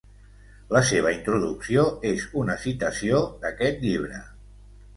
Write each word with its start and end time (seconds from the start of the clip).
La 0.75 0.79
seva 0.91 1.11
introducció 1.17 1.83
és 2.13 2.25
una 2.45 2.57
citació 2.65 3.23
d'aquest 3.45 3.87
llibre. 3.87 4.27